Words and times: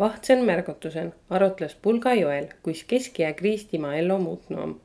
vahtsen 0.00 0.44
märgutusen, 0.44 1.14
arutles 1.30 1.76
Pulga 1.82 2.14
Joel, 2.14 2.46
kuis 2.62 2.84
keskjää 2.84 3.32
Kristimaa 3.32 3.94
ellu 3.94 4.18
muutnu 4.18 4.62
om. 4.62 4.80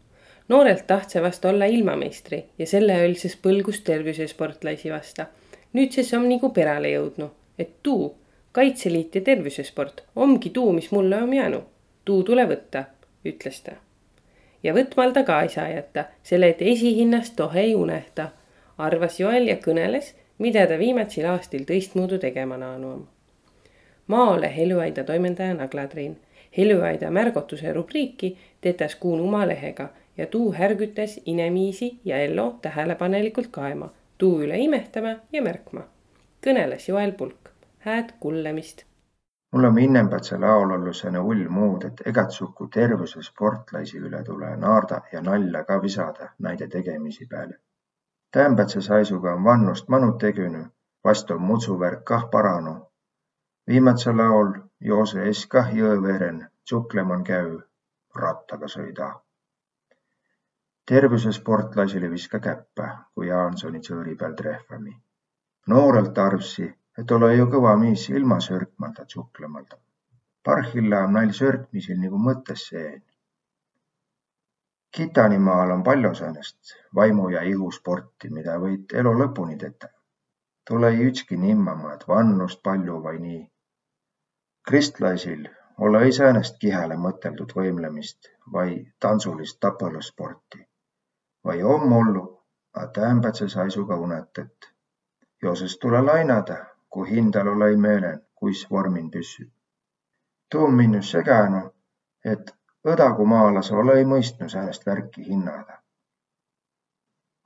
noorelt 0.47 0.87
tahtse 0.87 1.21
vast 1.21 1.45
olla 1.45 1.65
ilmameistri 1.65 2.45
ja 2.59 2.67
selle 2.67 2.93
öölses 2.93 3.37
põlgus 3.47 3.81
tervisesportlasi 3.83 4.91
vasta. 4.91 5.25
nüüdses 5.73 6.13
om 6.13 6.27
nagu 6.29 6.49
perale 6.49 6.89
jõudnu, 6.89 7.31
et 7.59 7.69
tuu, 7.83 8.17
Kaitseliit 8.51 9.15
ja 9.15 9.21
tervisesport, 9.21 10.03
omgi 10.15 10.49
tuu, 10.49 10.73
mis 10.73 10.91
mulle 10.91 11.23
om 11.23 11.33
jäänu. 11.33 11.63
tuu 12.05 12.23
tule 12.23 12.45
võtta, 12.45 12.83
ütles 13.25 13.61
ta. 13.63 13.71
ja 14.63 14.73
võtmal 14.73 15.13
ta 15.13 15.23
ka 15.23 15.41
ei 15.41 15.49
saa 15.49 15.69
jätta, 15.69 16.05
selle 16.23 16.49
et 16.49 16.61
esihinnast 16.61 17.35
tohe 17.35 17.59
ei 17.61 17.75
unehta, 17.75 18.29
arvas 18.77 19.19
Joel 19.19 19.47
ja 19.47 19.55
kõneles, 19.55 20.13
mida 20.37 20.67
ta 20.67 20.79
viimatsel 20.79 21.25
aastal 21.25 21.63
tõistmoodi 21.63 22.19
tegema 22.19 22.57
naanu 22.57 22.93
om 22.93 23.14
Maole 24.07 24.55
Heljuaida 24.55 25.03
toimetaja 25.03 25.53
Nagla 25.53 25.87
Triin. 25.87 26.21
Heljuaida 26.57 27.11
märgotuse 27.11 27.73
rubriiki 27.73 28.37
tetäs 28.61 28.95
kuun 28.95 29.19
uma 29.19 29.47
lehega 29.47 29.89
ja 30.17 30.25
tuu 30.25 30.53
härgütäs 30.53 31.21
inemiisi 31.25 31.99
ja 32.05 32.17
Ello 32.17 32.59
tähelepanelikult 32.61 33.47
kaema, 33.51 33.89
tuu 34.17 34.41
üle 34.41 34.57
imehtama 34.57 35.15
ja 35.31 35.41
märkma. 35.41 35.81
kõneles 36.47 36.89
Joel 36.89 37.11
Pulk, 37.11 37.49
hääd 37.79 38.09
kullemist. 38.19 38.85
mul 39.51 39.63
on 39.63 39.79
innembatse 39.79 40.37
laulullusena 40.37 41.21
hull 41.21 41.47
muud, 41.49 41.83
et 41.83 42.01
egatsuku 42.05 42.67
tervuse 42.67 43.21
sportlaisi 43.21 43.97
üle 43.97 44.23
tule 44.23 44.55
naarda 44.57 45.01
ja 45.11 45.21
nalja 45.21 45.63
ka 45.63 45.81
visada 45.81 46.29
näide 46.39 46.67
tegemisi 46.67 47.25
peale. 47.25 47.57
Täämbätse 48.31 48.81
saisuga 48.81 49.33
on 49.33 49.43
vannust 49.43 49.87
manut 49.87 50.17
tegünü, 50.17 50.65
vast 51.03 51.31
on 51.31 51.41
mudsuvärk 51.41 52.03
kah 52.03 52.29
paranu 52.31 52.81
Viimatsõl 53.71 54.19
aol 54.21 54.49
joosõ 54.87 55.23
es 55.27 55.39
kah 55.53 55.71
jõõ 55.73 55.93
veeren, 56.01 56.35
tsuklõman 56.69 57.23
käü, 57.25 57.53
rattaga 58.21 58.67
sõida. 58.69 59.07
Tervüsesportlaisile 60.91 62.11
viska 62.11 62.39
käppä, 62.39 62.89
kui 63.15 63.31
Jaansoni 63.31 63.81
tsõõri 63.87 64.13
peal 64.19 64.35
trehvami. 64.41 64.93
Noorelt 65.73 66.21
arvsi, 66.25 66.67
et 67.01 67.13
olõ 67.17 67.31
jo 67.33 67.47
kõva 67.55 67.71
miis 67.81 68.03
ilma 68.11 68.37
sörkmaldä 68.47 69.07
tsuklõmalda. 69.07 69.81
Parhilla 70.45 71.01
om 71.07 71.17
näil 71.17 71.33
sörkmisil 71.33 71.97
nigu 72.03 72.21
mõttes 72.27 72.67
seen. 72.69 73.01
Kitanimaal 74.93 75.73
on 75.79 75.83
palju 75.89 76.13
säänest 76.21 76.77
vaimu 77.01 77.31
ja 77.33 77.41
ihusporti, 77.41 78.29
mida 78.29 78.61
võit 78.61 78.93
elo 78.93 79.17
lõpuni 79.23 79.57
tetä. 79.57 79.89
Tulõ 80.69 80.93
ei 80.93 81.09
ütski 81.09 81.41
nimmama, 81.47 81.95
et 81.97 82.07
vannust 82.07 82.61
palju 82.69 83.01
vai 83.09 83.17
nii 83.17 83.43
Kristlaisil 84.69 85.43
olõ-i 85.87 86.13
säänest 86.17 86.55
kihäle 86.61 86.95
mõtõldut 86.97 87.51
võimlemist 87.57 88.29
vai 88.53 88.69
tandsulist 88.99 89.59
tapõlussporti, 89.65 90.61
vai 91.45 91.63
om 91.63 91.93
ollu, 91.97 92.23
a 92.73 92.87
täämbädse 92.87 93.47
saisuga 93.49 93.97
unõtõt. 94.07 94.69
Joosõs 95.43 95.77
tulõ 95.83 96.01
lainadaq, 96.05 96.65
ku 96.89 97.05
hindäl 97.11 97.51
olõ-i 97.53 97.77
meelen, 97.85 98.19
kuis 98.33 98.65
vormin 98.71 99.11
püssüq. 99.11 99.51
Tuu 100.49 100.65
om 100.65 100.75
minno 100.81 101.01
segänü, 101.01 101.61
et 102.33 102.51
õdagumaalasõ 102.89 103.79
olõ-i 103.83 104.09
mõistnu 104.15 104.49
säänest 104.49 104.85
värki 104.89 105.29
hinnadaq. 105.29 105.81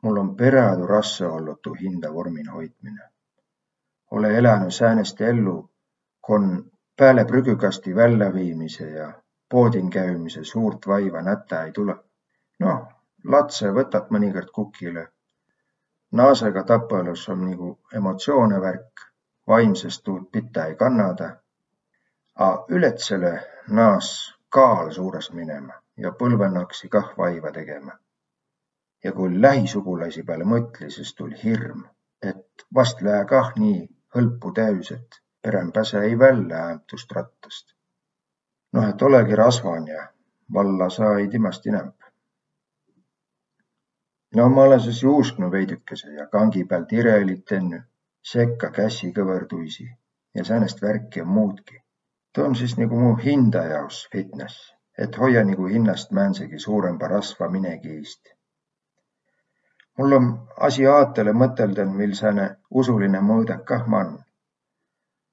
Mul 0.04 0.24
om 0.24 0.36
perädü 0.40 0.88
rassõ 0.88 1.36
ollu 1.36 1.60
tuu 1.64 1.76
hindä 1.84 2.14
vormin 2.14 2.50
hoitminõ. 2.56 3.14
Olõ 4.16 4.36
elänü 4.40 4.72
säänest 4.72 5.22
ellu, 5.22 5.62
konn 6.22 6.62
Pääle 7.00 7.26
prügükasti 7.26 7.96
välläviimise 7.96 8.90
ja 8.90 9.14
poodin 9.50 9.90
käümise 9.90 10.44
suurt 10.44 10.88
vaiva 10.88 11.22
nätä 11.22 11.64
ei 11.64 11.70
tulõ. 11.78 11.94
Noh, 12.60 12.82
latsõ 13.36 13.70
võtat 13.78 14.10
mõnikõrd 14.16 14.50
kukilõ. 14.58 15.06
Naasõga 16.20 16.64
tapõlus 16.72 17.24
om 17.32 17.46
nigu 17.48 17.70
emotsioone 18.00 18.60
värk, 18.66 19.06
vaimsõst 19.48 20.04
tuud 20.04 20.26
pitä 20.32 20.66
ei 20.66 20.76
kannadaq. 20.82 21.38
A 22.36 22.50
ületsele 22.68 23.32
naas 23.80 24.12
kaal 24.50 24.92
suurõs 24.92 25.32
minemä 25.40 25.80
ja 26.04 26.12
põlvõnaksi 26.12 26.92
kah 26.98 27.16
vaiva 27.18 27.54
tegemä. 27.62 27.96
Ja 29.04 29.16
ku 29.16 29.30
lähisugulaisi 29.48 30.28
pääle 30.28 30.44
mõtli, 30.44 30.92
sis 30.92 31.16
tul 31.16 31.32
hirm, 31.44 31.88
et 32.22 32.68
vast 32.76 33.02
lää 33.02 33.24
kah 33.26 33.56
nii 33.56 33.88
hõlpu 34.16 34.52
täüs, 34.62 34.92
et 35.00 35.24
perem 35.42 35.72
päse 35.72 36.00
ei 36.02 36.20
vällä 36.20 36.56
ääntust 36.56 37.12
rattast. 37.12 37.76
Noh, 38.74 38.90
et 38.90 39.02
olegi 39.02 39.36
rasvan 39.36 39.88
ja 39.88 40.08
valla 40.54 40.90
saa-i 40.90 41.28
timast 41.28 41.66
inämb. 41.66 41.96
No 44.36 44.50
ma 44.54 44.66
olõ 44.68 44.78
sõs 44.86 45.00
juusknu 45.04 45.52
veidükese 45.52 46.12
ja 46.14 46.28
kangi 46.34 46.66
pääl 46.72 46.84
tirelit 46.90 47.46
tennü, 47.52 47.80
sekka 48.32 48.70
kässi 48.72 49.10
kõvõrduisi 49.16 49.88
ja 50.36 50.44
säänest 50.44 50.82
värki 50.82 51.22
on 51.22 51.32
muudki. 51.38 51.80
tuu 52.34 52.46
om 52.46 52.56
sis 52.56 52.78
nigu 52.78 53.00
mu 53.00 53.16
hinda 53.16 53.64
jaos 53.72 54.08
fitness, 54.12 54.74
et 54.98 55.18
hoia 55.18 55.44
nigu 55.44 55.66
hinnast 55.66 56.12
määntsegi 56.12 56.60
suurõmba 56.60 57.08
rasva 57.08 57.50
minegi 57.50 57.96
iist. 57.96 58.30
mul 59.98 60.14
om 60.20 60.28
asiaatõlõ 60.70 61.34
mõtõldõn 61.44 61.98
viil 61.98 62.14
sääne 62.22 62.50
usuline 62.70 63.22
mõõdaq 63.32 63.64
kah 63.72 63.88
man 63.88 64.18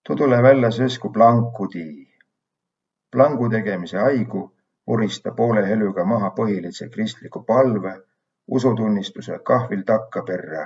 Tuu 0.06 0.14
tulõ 0.18 0.36
vällä 0.42 0.68
sõs, 0.74 0.96
ku 1.02 1.08
planku 1.14 1.64
tii. 1.70 2.04
Plangu 3.14 3.48
tegemise 3.50 3.96
aigu 3.98 4.42
vurista 4.90 5.32
poole 5.38 5.64
helüga 5.66 6.04
maha 6.10 6.28
põhilidse 6.36 6.86
kristliku 6.96 7.40
palve, 7.48 7.94
usutunnistusõ 8.58 9.38
kahvil 9.50 9.82
takka 9.88 10.22
perrä. 10.28 10.60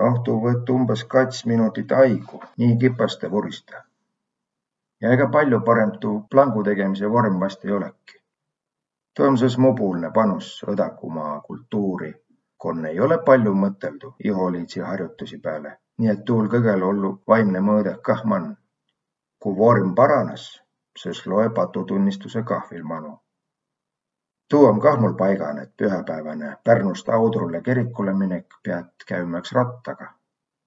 Noh, 0.00 0.18
tuu 0.26 0.42
võtt 0.42 0.72
umbõs 0.74 1.04
kats 1.14 1.46
minutit 1.52 1.94
aigu, 2.00 2.42
nii 2.60 2.76
kipõstõ 2.82 3.30
vurista. 3.36 3.80
Ja 5.00 5.14
ega 5.16 5.30
palju 5.36 5.62
parõmb 5.70 5.96
tuu 6.02 6.20
plangu 6.34 6.64
tegemise 6.68 7.08
vorm 7.14 7.40
vast 7.40 7.64
ei 7.64 7.72
olõki. 7.78 8.20
Tuu 9.16 9.30
om 9.30 9.38
sõs 9.44 9.56
mubulnõ 9.66 10.12
panus 10.18 10.50
õdagumaa 10.74 11.38
kultuuri, 11.48 12.12
konn 12.66 12.92
ei 12.92 13.00
olõ 13.00 13.22
palju 13.30 13.56
mõtõldu 13.64 14.12
iholiidsi 14.28 14.84
har'otuisi 14.90 15.40
pääle 15.48 15.78
nii 15.98 16.10
et 16.12 16.24
tuul 16.28 16.48
kõgõl 16.52 16.82
ollu 16.88 17.10
vaimne 17.28 17.60
mõõdõq 17.68 18.00
kah 18.08 18.22
man. 18.32 18.46
Ku 19.42 19.54
vorm 19.58 19.94
paranõs, 19.98 20.44
sõs 21.02 21.24
loe 21.26 21.48
patutunnistusõ 21.58 22.42
kahvil 22.50 22.84
manu. 22.92 23.12
Tuu 24.48 24.66
om 24.68 24.80
kah 24.84 24.98
mul 25.00 25.14
paigan, 25.16 25.58
et 25.58 25.72
pühäpääväne 25.76 26.56
Pärnust 26.64 27.08
Audrulõ 27.08 27.62
kirikule 27.68 28.12
minek 28.12 28.58
piät 28.62 29.06
käümäks 29.08 29.52
rattaga. 29.58 30.12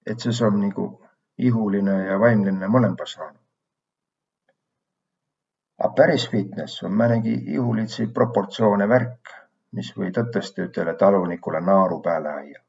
Et 0.05 0.19
sõs 0.19 0.41
om 0.47 0.59
nigu 0.59 0.87
ihuline 1.37 1.95
ja 2.07 2.19
vaimline 2.19 2.69
mõlõmba 2.75 3.05
saanu. 3.13 3.39
A 5.85 5.89
päris 5.95 6.29
fitness 6.31 6.83
on 6.83 6.93
määnegi 7.01 7.33
ihulidsi 7.55 8.07
proportsioone 8.07 8.87
värk, 8.89 9.33
mis 9.71 9.91
või 9.97 10.11
tõtõstõ 10.17 10.69
ütele 10.69 10.93
talunikule 11.01 11.61
naaru 11.61 11.99
pääle 12.01 12.33
ajja 12.33 12.64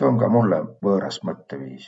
tuu 0.00 0.08
on 0.08 0.18
ka 0.20 0.28
mulle 0.32 0.58
võõras 0.84 1.18
mõtteviis. 1.28 1.86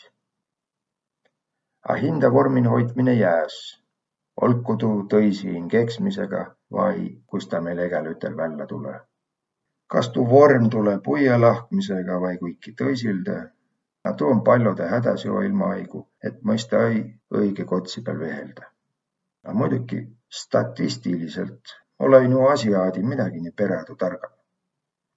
A 1.89 1.95
hinda 2.00 2.28
vormin 2.33 2.67
hoitmine 2.69 3.15
jääs, 3.17 3.55
olku 4.47 4.77
tuu 4.83 4.99
tõisiin 5.15 5.71
keksmisega 5.75 6.43
vai 6.77 7.06
kuis 7.27 7.49
ta 7.49 7.61
meil 7.67 7.81
egäl 7.87 8.11
ütel 8.11 8.37
vällä 8.37 8.67
tulõ. 8.73 8.93
Kas 9.95 10.11
tuu 10.12 10.27
vorm 10.28 10.69
tulõ 10.75 10.99
puia 11.06 11.39
lahkmisega 11.41 12.19
vai 12.27 12.34
kuiki 12.43 12.75
tõisilde, 12.83 13.39
a 14.05 14.12
tuu 14.12 14.29
on 14.34 14.44
pall'odõ 14.50 14.91
hädäs 14.93 15.25
jo 15.25 15.41
ilmaaigu, 15.49 16.05
et 16.25 16.44
mõista-i 16.50 17.03
õige 17.41 17.65
kotsi 17.73 18.05
peal 18.05 18.21
vehelda. 18.27 18.69
A 19.49 19.56
muidoki 19.56 20.05
statistiliselt 20.43 21.76
olõ-i 21.99 22.29
nu 22.29 22.47
asiaadi 22.53 23.09
midägi 23.09 23.41
nii 23.41 23.56
perädü 23.62 23.97
targaq 24.05 24.31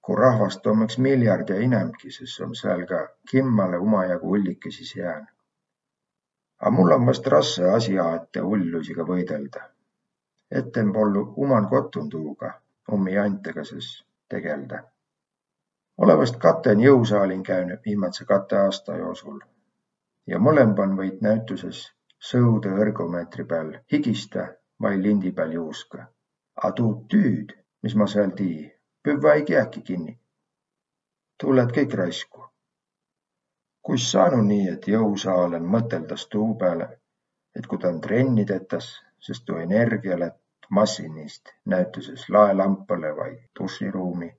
ku 0.06 0.14
rahvast 0.16 0.66
om 0.70 0.82
iks 0.84 0.98
miljard 1.02 1.48
ja 1.50 1.56
inämbki, 1.60 2.10
sis 2.14 2.40
om 2.40 2.52
sääl 2.54 2.84
ka 2.86 2.98
kimmäle 3.30 3.78
umajagu 3.78 4.30
ullikisis 4.30 4.96
jäänü. 4.96 5.26
A 6.62 6.70
mul 6.70 6.92
om 6.96 7.06
vast 7.06 7.26
rassõ 7.26 7.72
asiaate 7.78 8.44
hulluisiga 8.50 9.06
võidõlda. 9.08 9.64
Etten 10.60 10.92
pollu 10.92 11.24
uman 11.36 11.66
kottun 11.72 12.08
tuuga 12.10 12.52
ummi 12.92 13.18
antõga 13.18 13.64
sõs 13.70 13.88
tegelda. 14.34 14.78
Olõ 15.98 16.16
vast 16.22 16.38
katõn 16.46 16.86
jõusaalin 16.86 17.42
käünüq 17.50 17.82
viimädse 17.90 18.28
katõ 18.30 18.62
aasta 18.68 18.96
joosul 19.02 19.42
ja 20.26 20.38
mõlemban 20.38 20.94
võit 21.00 21.20
näütüses 21.26 21.82
sõudõ 22.30 22.78
õrgomeetri 22.84 23.44
pääl 23.44 23.74
higistä 23.92 24.46
vai 24.82 25.02
lindi 25.02 25.32
pääl 25.32 25.58
juuska. 25.58 26.06
A 26.62 26.72
tuud 26.72 27.06
tüüd, 27.10 27.52
mis 27.82 27.94
ma 27.94 28.06
sääl 28.06 28.30
tii, 28.38 28.75
Ei 29.06 29.42
kiäki 29.42 29.80
kinni. 29.80 30.18
Tuu 31.40 31.56
lätt 31.56 31.70
kõik 31.76 31.92
raisku. 31.94 32.46
Kuis 33.82 34.06
saanu 34.12 34.40
nii, 34.42 34.64
et 34.72 34.88
jõusaal 34.90 35.54
on 35.58 35.68
mõtõldas 35.74 36.24
tuu 36.32 36.56
pääle, 36.58 36.88
et 37.54 37.68
ku 37.70 37.78
ta 37.78 37.92
on 37.94 38.00
trenni 38.00 38.44
tetäs, 38.48 38.88
sest 39.28 39.44
tuu 39.46 39.60
energia 39.62 40.18
lätt 40.18 40.66
massinist, 40.70 41.54
näütüses 41.70 42.26
laelampõlõ 42.34 43.14
vai 43.20 43.30
duširuumi, 43.60 44.32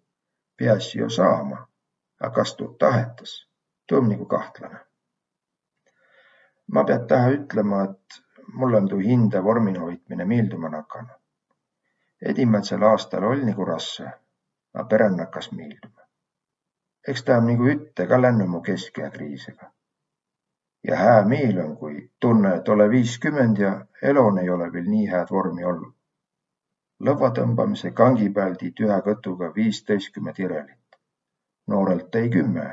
piäsi 0.57 0.99
jo 0.99 1.09
saama, 1.09 1.61
a 2.19 2.29
kas 2.29 2.55
tuud 2.59 2.75
tahetas, 2.77 3.37
tuu 3.87 4.01
om 4.01 4.11
nigu 4.11 4.25
kahtlane. 4.25 4.83
ma 6.71 6.83
piät 6.83 7.07
tähe 7.07 7.33
ütlema, 7.39 7.83
et 7.83 8.21
mullõ 8.53 8.83
om 8.83 8.89
tuu 8.89 8.99
hindä 8.99 9.43
vormih 9.43 9.79
hoitminõ 9.79 10.25
miildümä 10.25 10.69
nakanud. 10.69 11.19
Edimädsel 12.21 12.83
aastal 12.83 13.23
oll' 13.23 13.45
nigu 13.45 13.65
rassõ, 13.65 14.11
a 14.73 14.83
peräh 14.83 15.11
nakkas 15.11 15.51
miildümä. 15.51 16.07
Eks 17.07 17.23
tä 17.23 17.37
om 17.37 17.45
nigu 17.45 17.67
ütte 17.71 18.07
ka 18.07 18.21
lännüq 18.21 18.47
mu 18.47 18.61
keskeakriisega. 18.61 19.71
Ja 20.87 20.95
hää 20.95 21.25
miil 21.25 21.59
on, 21.59 21.77
kui 21.77 22.09
tunnõ, 22.25 22.55
et 22.57 22.69
olõ 22.69 22.89
viiskümmend 22.89 23.57
ja 23.57 23.71
elon 24.01 24.39
ei 24.39 24.49
ole 24.49 24.71
viil 24.73 24.89
nii 24.89 25.05
hääd 25.11 25.31
vormi 25.31 25.65
olnuq. 25.65 25.93
Lõvva 27.07 27.29
tõmbamise 27.37 27.91
kangi 27.93 28.27
pääl 28.33 28.55
tiit 28.59 28.79
ühe 28.85 28.97
kõtuga 29.07 29.49
viistõistkümne 29.55 30.33
tirelit. 30.33 30.99
noorelt 31.67 32.11
tei 32.11 32.29
kümme. 32.29 32.67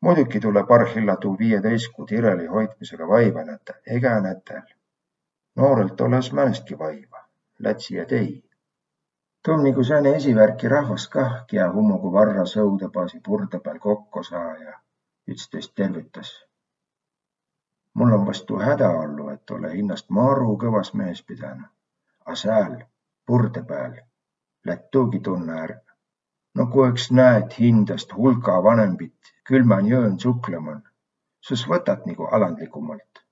muidugi 0.00 0.40
tulõ 0.40 0.66
parhilla 0.66 1.16
tuu 1.16 1.38
viieteistku 1.38 2.06
tireli 2.06 2.46
hoitmisega 2.46 3.08
vaiva 3.08 3.44
nätäq 3.44 3.94
egä 3.96 4.20
nätäl. 4.20 4.62
noorelt 5.56 6.00
olõs 6.00 6.32
määnestki 6.32 6.78
vaiva, 6.78 7.28
lätsi 7.58 7.94
ja 7.94 8.06
tei. 8.06 8.51
Tuu 9.42 9.54
om 9.54 9.62
nigu 9.62 9.84
sääne 9.84 10.14
esivärki 10.16 10.68
rahvas 10.68 11.08
kah, 11.08 11.34
kiä 11.46 11.66
hummogu 11.72 12.12
varra 12.12 12.46
sõudõpaasi 12.54 13.20
purdõ 13.26 13.60
pääl 13.64 13.82
kokko 13.88 14.22
saa 14.22 14.56
ja 14.56 14.78
ütstõist 15.34 15.74
tervütäs 15.74 16.32
mul 17.94 18.12
on 18.12 18.26
vast 18.26 18.46
tuu 18.46 18.58
hädä 18.58 18.90
ollu, 18.90 19.28
et 19.28 19.50
olõ 19.50 19.70
hinnast 19.72 20.10
maru 20.10 20.56
kõvas 20.64 20.92
mehes 20.94 21.22
pidänü. 21.22 21.64
A 22.24 22.34
sääl, 22.34 22.76
purdõ 23.26 23.64
pääl, 23.68 23.96
lätt 24.66 24.90
tuugi 24.90 25.20
tunnõq 25.20 25.58
ärq. 25.64 25.82
No 26.54 26.66
ku 26.66 26.84
iks 26.84 27.10
näet 27.10 27.58
hindäst 27.58 28.14
hulka 28.16 28.58
vanõmbit 28.64 29.32
külmän 29.48 29.86
jöön 29.86 30.18
suklõman, 30.20 30.82
sis 31.40 31.64
võtat 31.68 32.06
nigu 32.06 32.28
alandlikumalt. 32.38 33.22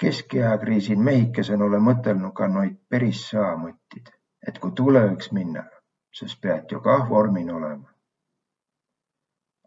Keskiäakriisin 0.00 1.00
mehikesena 1.02 1.64
olõ 1.64 1.80
mõtõlnuq 1.90 2.34
ka 2.34 2.48
noid 2.48 2.76
peris 2.88 3.22
saamõttid, 3.30 4.10
et 4.46 4.58
ku 4.58 4.70
tulõ 4.70 5.04
iks 5.12 5.32
minnäq, 5.32 5.70
sis 6.12 6.36
piät 6.36 6.70
jo 6.72 6.80
kah 6.80 7.08
vormin 7.08 7.50
olõma. 7.50 7.90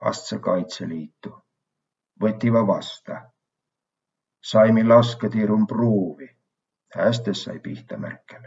Astsõ 0.02 0.40
Kaitseliitu, 0.40 1.36
võtiva 2.22 2.66
vasta 2.68 3.20
Saimi 4.42 4.84
lasketiirun 4.84 5.68
pruuvi. 5.68 6.38
Hästes 6.96 7.44
sai 7.44 7.60
pihta 7.60 7.98
Merkel. 7.98 8.44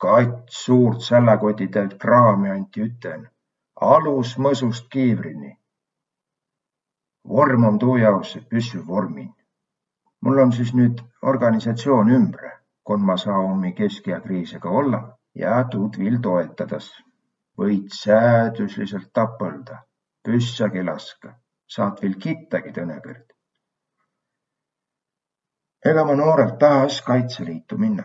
Kats 0.00 0.64
suurt 0.64 1.00
sälläkotitäüt 1.00 1.94
kraami 1.98 2.50
anti 2.50 2.80
üten, 2.80 3.30
alus 3.80 4.38
mõsust 4.38 4.88
kiivrini. 4.88 5.58
vorm 7.28 7.64
on 7.64 7.78
tuu 7.78 7.96
jaos, 7.96 8.36
et 8.36 8.48
püssüv 8.48 8.86
vormin. 8.86 9.34
mul 10.20 10.38
on 10.38 10.52
siis 10.52 10.74
nüüd 10.74 11.00
organisatsioon 11.22 12.10
ümbre, 12.10 12.63
kon 12.84 13.04
ma 13.10 13.16
saa 13.16 13.40
ummi 13.50 13.72
keskiakriisega 13.72 14.70
olla 14.80 15.02
ja 15.34 15.64
tuud 15.70 15.98
viil 15.98 16.18
toetadas. 16.22 16.90
võid 17.58 17.92
säädüsliselt 17.94 19.12
tapõlda, 19.12 19.76
püssagi 20.26 20.82
laska, 20.82 21.36
saat 21.76 22.02
viil 22.02 22.16
kittagi 22.18 22.72
tõnõkõrd 22.78 23.34
ega 25.84 26.04
ma 26.04 26.14
noorelt 26.16 26.58
tahas 26.58 27.00
Kaitseliitu 27.02 27.78
minna. 27.78 28.04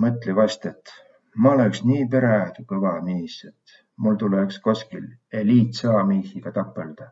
mõtli 0.00 0.32
vast, 0.36 0.64
et 0.66 0.92
ma 1.36 1.50
oleks 1.52 1.82
nii 1.84 2.06
perädu 2.12 2.62
kõva 2.68 2.92
miis, 3.04 3.34
et 3.44 3.74
mul 3.96 4.14
tuleks 4.16 4.58
koskil 4.66 5.04
eliitsaamiihiga 5.32 6.52
tapelda. 6.52 7.10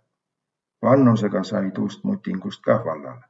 vannusega 0.82 1.42
sai 1.44 1.70
tuust 1.70 2.04
mutingust 2.04 2.62
kah 2.62 2.84
vallale. 2.84 3.24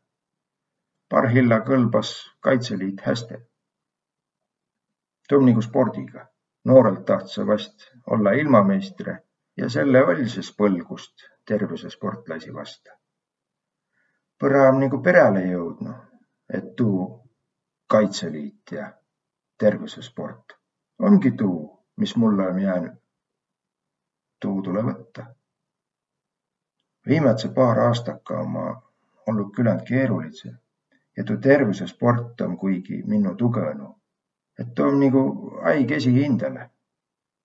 parhilla 1.11 1.61
kõlbas 1.61 2.15
Kaitseliit 2.41 3.01
hästi. 3.01 3.35
Tum 5.29 5.47
nagu 5.47 5.63
spordiga. 5.63 6.27
noorelt 6.65 7.05
tahtsa 7.05 7.47
vast 7.47 7.91
olla 8.11 8.33
ilmameistre 8.33 9.19
ja 9.57 9.69
selle 9.71 10.07
valses 10.07 10.53
põlgust 10.57 11.29
tervise 11.47 11.91
sportlasi 11.91 12.55
vasta. 12.55 12.93
põrra 14.39 14.69
on 14.69 14.81
nagu 14.81 15.03
perele 15.03 15.47
jõudnud 15.47 16.09
et 16.49 16.77
tuu 16.77 17.29
Kaitseliit 17.87 18.73
ja 18.73 18.93
tervisesport 19.59 20.53
ongi 20.99 21.31
tuu, 21.31 21.87
mis 21.97 22.17
mulle 22.17 22.49
on 22.49 22.59
jäänüq. 22.59 22.97
tuu 24.41 24.63
tulõ 24.63 24.83
võtta. 24.85 25.27
viimädse 27.07 27.49
paar 27.49 27.79
aastaka 27.79 28.41
om 28.41 28.51
ma 28.53 28.83
olnuq 29.27 29.55
küländ 29.57 29.87
keerulidse 29.89 30.53
ja 31.17 31.25
tuu 31.25 31.37
tervisesport 31.37 32.41
om 32.41 32.59
kuigi 32.59 33.03
minno 33.07 33.35
tugõnu. 33.35 33.98
Et 34.59 34.75
tuu 34.75 34.89
om 34.93 35.01
nigu 35.01 35.23
haig 35.65 35.91
esihindele. 36.01 36.71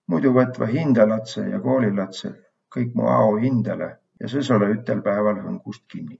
muidu 0.07 0.33
võtva 0.39 0.67
hindelatsõ 0.67 1.47
ja 1.49 1.59
koolilatsõ 1.59 2.33
kõik 2.75 2.95
mu 2.95 3.07
ao 3.07 3.35
hindele 3.45 3.89
ja 4.19 4.27
sõs 4.35 4.51
olõ 4.51 4.69
ütel 4.75 5.01
pääväl 5.01 5.41
hõngust 5.45 5.87
kinni 5.87 6.19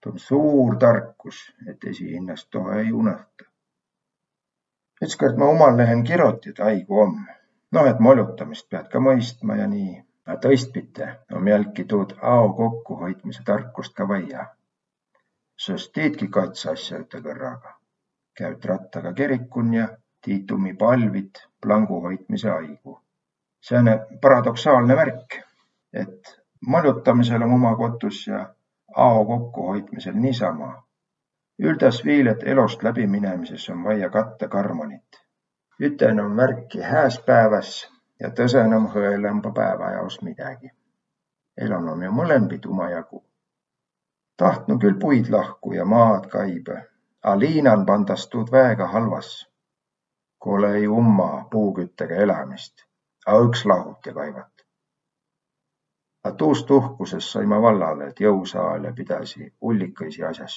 tuu 0.00 0.12
om 0.12 0.18
suur 0.18 0.76
tarkus, 0.78 1.38
et 1.70 1.84
esihinnast 1.84 2.50
tohe 2.50 2.80
ei 2.80 2.92
unõhta. 2.92 3.46
ütskõrd 5.06 5.38
ma 5.38 5.48
umal 5.54 5.76
lehen 5.80 6.04
kiroti, 6.10 6.50
et 6.50 6.60
aigu 6.60 7.00
om. 7.04 7.16
noh, 7.72 7.88
et 7.90 7.98
molutamist 8.06 8.68
pead 8.70 8.86
ka 8.92 9.00
mõistma 9.06 9.56
ja 9.58 9.66
nii, 9.72 9.96
a 10.26 10.36
tõistpite 10.44 11.08
om 11.38 11.50
jälki 11.52 11.84
tuud 11.84 12.14
ao 12.34 12.52
kokkuhoitmise 12.60 13.42
tarkust 13.50 13.94
ka 13.94 14.08
vaia. 14.08 14.46
sest 15.66 15.92
tiidki 15.92 16.28
kats 16.38 16.66
asja 16.74 17.02
üte 17.04 17.22
kõrraga. 17.26 17.77
Käüt 18.38 18.64
rattaga 18.64 19.12
kirikun 19.12 19.74
ja 19.74 19.88
tiit 20.24 20.50
ummi 20.50 20.74
palvit 20.74 21.42
plangu 21.62 22.00
hoitmise 22.00 22.50
aigu. 22.50 23.00
sääne 23.60 23.98
paradoksaalne 24.20 24.96
värk, 24.96 25.34
et 25.92 26.38
molutamisel 26.66 27.42
om 27.42 27.52
uma 27.52 27.76
kotus 27.76 28.26
ja 28.26 28.54
ao 28.96 29.24
kokkuhoidmisel 29.24 30.14
niisama. 30.14 30.84
Üldas 31.58 32.04
viil, 32.04 32.26
et 32.26 32.42
elost 32.42 32.82
läbiminemises 32.82 33.68
on 33.70 33.84
vaia 33.84 34.10
katta 34.10 34.48
karmanit. 34.48 35.22
Üten 35.82 36.20
on 36.20 36.30
märki 36.30 36.82
hääs 36.82 37.18
päeväs 37.26 37.72
ja 38.20 38.30
tõsõn 38.40 38.76
om 38.76 38.86
hõõlõmba 38.94 39.52
päeva 39.54 39.90
jaos 39.96 40.20
midägi. 40.22 40.70
Elon 41.56 41.88
om 41.88 42.02
jo 42.02 42.12
mõlembit 42.12 42.66
umajagu. 42.66 43.24
Tahtnu 44.36 44.78
küll 44.78 44.98
puid 45.02 45.30
lahku 45.34 45.72
ja 45.74 45.84
maad 45.84 46.28
kaibõ, 46.30 46.78
a 47.22 47.38
liinan 47.38 47.86
pandas 47.86 48.28
tuud 48.28 48.50
väega 48.52 48.86
halvas. 48.86 49.48
Kole-i 50.38 50.86
umma 50.88 51.48
puuküttega 51.50 52.14
elämist, 52.14 52.84
a 53.26 53.34
õks 53.42 53.64
lahut 53.66 54.06
ja 54.06 54.14
kaivat. 54.14 54.64
A 56.24 56.32
tuust 56.32 56.70
uhkusõs 56.70 57.32
sai 57.32 57.46
ma 57.46 57.58
vallale, 57.62 58.08
et 58.08 58.20
jõusaalõ 58.20 58.92
pidäsi 58.94 59.52
ullikõisi 59.60 60.24
as'as. 60.24 60.56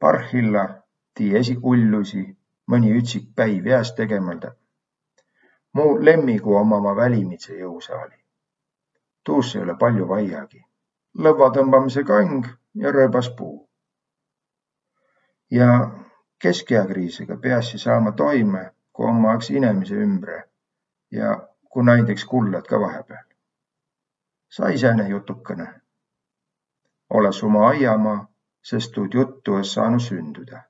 Parhilla 0.00 0.64
tii 1.14 1.36
esiq 1.36 1.64
ullusi, 1.64 2.24
mõni 2.70 2.92
ütsik 3.00 3.28
päiv 3.36 3.66
jääs 3.66 3.92
tegemäldä. 3.94 4.52
Mu 5.74 6.04
lemmigu 6.04 6.56
omma 6.56 6.80
ma 6.80 6.96
välimitse 6.96 7.56
jõusaali. 7.58 8.16
Tuus 9.24 9.54
ei 9.56 9.62
olõ 9.62 9.76
pall'o 9.78 10.08
vaiagi. 10.08 10.64
Lõvva 11.24 11.50
tõmbamise 11.54 12.04
kang 12.04 12.46
ja 12.74 12.92
rööbas 12.92 13.30
puu. 13.38 13.67
Ja 15.50 15.90
keskeakriisega 16.38 17.36
piässi 17.36 17.78
saama 17.78 18.12
toimõ, 18.12 18.68
ku 18.92 19.04
omma 19.04 19.34
iks 19.38 19.50
inemise 19.50 19.94
ümbre 19.94 20.42
ja 21.10 21.48
ku 21.70 21.82
näideks 21.82 22.24
kullõt 22.24 22.66
ka 22.68 22.80
vahepeal 22.80 23.28
sai 24.48 24.78
sääne 24.78 25.08
jutukõnõ. 25.08 25.66
Olõs 27.18 27.42
uma 27.48 27.66
aiamaa, 27.68 28.20
sest 28.70 28.92
tuud 28.94 29.14
juttu 29.14 29.56
es 29.60 29.72
saanuq 29.76 30.04
sündüdä. 30.04 30.62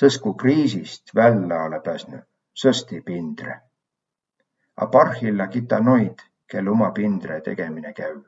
Sõs 0.00 0.18
ku 0.22 0.34
kriisist 0.42 1.14
vällä 1.14 1.62
olõ 1.66 1.80
pääsnüq, 1.82 2.24
sõsti 2.54 3.00
pindre. 3.06 3.60
A 4.76 4.86
parhilla 4.86 5.48
kita 5.54 5.80
noid, 5.80 6.22
kel 6.46 6.68
uma 6.74 6.90
pindre 6.94 7.40
tegemine 7.40 7.92
käü 7.92 8.20